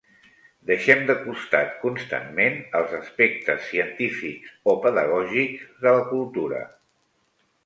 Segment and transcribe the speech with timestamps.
[0.67, 6.65] Deixem de costat constantment els aspectes científics o pedagògics de la cultura.